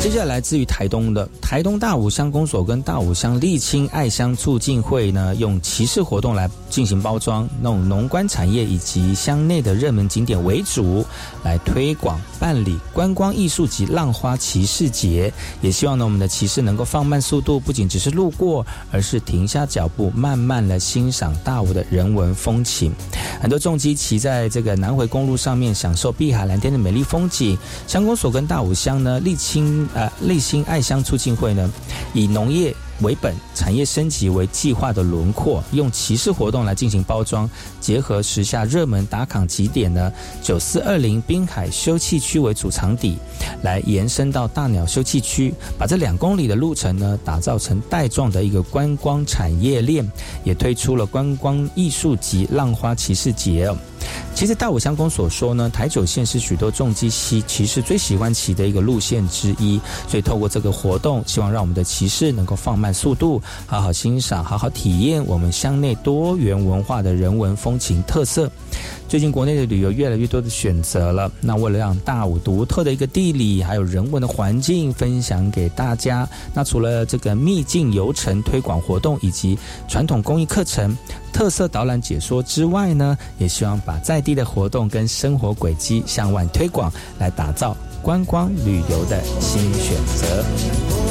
[0.05, 11.03] 接下来来自于台东的台东大武乡公所跟大武乡沥青爱乡促进会呢，用骑士活动来进行包装，弄农关产业以及乡内的热门景点为主，
[11.43, 15.33] 来推广办理观光艺术及浪花骑士节。
[15.63, 22.93] 也希望呢，我们的骑士能够放慢速度，不仅只是路过，而是停下脚步，慢慢的欣赏大武的人文风情。
[23.41, 27.57] 很多重机骑在这个南回公路上面，享受碧海蓝天的美丽风景。
[27.87, 29.89] 乡公所跟大武乡呢，沥青。
[29.95, 31.71] 呃，立新爱乡促进会呢，
[32.13, 37.49] 以农业为本，产业升级为计划的轮廓，用骑士活动来进行包装，
[37.81, 43.19] 结合时下热门打卡景点呢，九四二零滨海休憩区为主场底，
[43.63, 50.05] 来延伸到大鸟休憩区，把这两公里的路程呢，打造成带状的一个观光产业链，
[50.43, 53.73] 也推出了观光艺术及浪花骑士节。
[54.35, 68.51] 其实大武乡公所说呢，台九线是许多重机骑骑士最喜欢骑的一个路线之一，所以透过这个活动，希望让我们的骑士能够放慢速度，好好欣赏，好好体验我们乡内多元文化的人文风情特色。
[69.07, 80.97] 最近国内的旅游越来越多的选择了，那为了让大武独特的一个地理还有人文的环境分享给大家，那除了这个秘境游程推广活动以及传统工艺课程、
[81.35, 91.04] 特色导览解说之外呢，也希望把在地的活动跟生活轨迹向外推广，来打造观光旅游的新选择。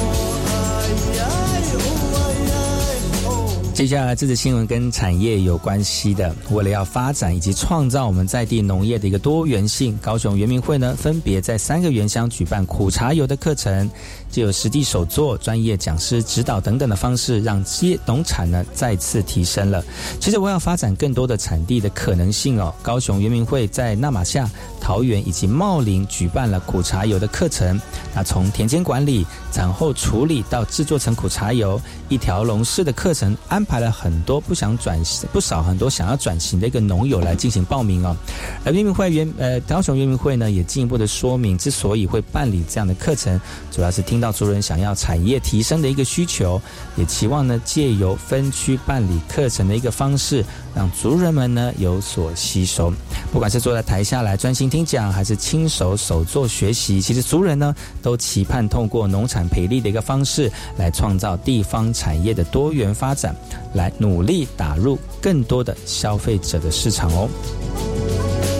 [3.84, 13.90] 接下来这则新闻跟产业有关系的，为了要发展以及创造我们在地农业的一个多元性，高雄圆明会呢分别在三个原乡举办苦茶油的课程。
[14.30, 19.84] 就有实地手作、专业讲师指导等等的方式，让业农产呢再次提升了。
[20.18, 22.74] 其实我要发展更多的产地的可能性哦。
[22.82, 27.80] 高雄圆明会在纳马夏、桃园以及茂林举办了苦茶油的课程。
[28.12, 38.16] 那从田间管理、产后处理到制作成苦茶油，一条龙式的课程安排派了很多不想转型不少很多想要转型的一个农友来进行报名哦。
[38.64, 44.20] 而原民会员呃高雄原民会呢也进一步的说明，之所以会办理这样的课程，主要是听。
[44.24, 46.58] 到族人想要产业提升的一个需求，
[46.96, 50.42] 也期望呢借由分区办理课程的一个方式，
[50.74, 52.90] 让族人们呢有所吸收。
[53.30, 63.36] 不管是坐在台下来专心听讲，还是亲手手做学习，其实族人呢都期盼通过农产培力的一个方式，来创造地方产业的多元发展，
[63.72, 68.53] 来努力打入更多的消费者的市场哦。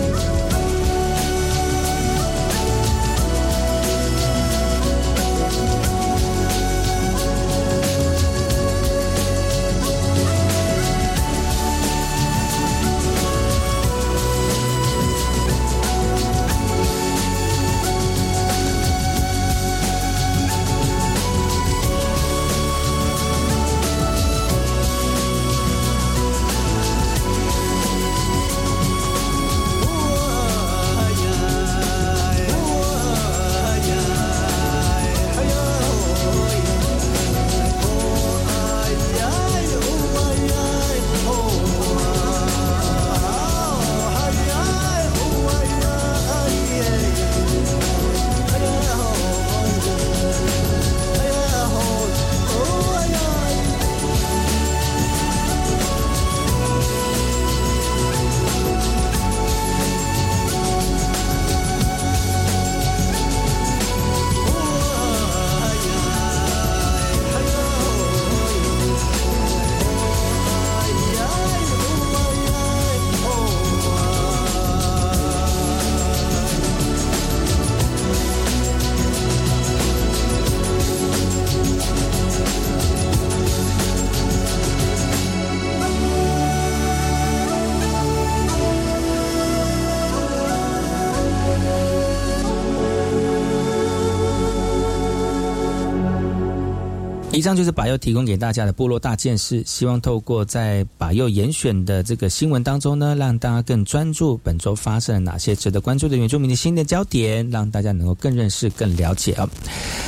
[97.45, 109.47] 上就是把右提供给大家的部落大件事，希望透过在把右严选的这个新闻当中呢，让大家更专注本周发生了哪些值得关注的原住民的新的焦点，让大家能够更认识、更了解啊。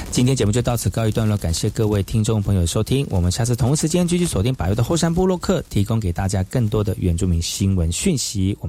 [0.10, 8.58] 今天节目就到此告一段落，感谢各位听众朋友收听，我们下次同一时间继续锁定把右的后山部落客，提供给大家更多的原住民新闻讯息。
[8.60, 8.66] 我们。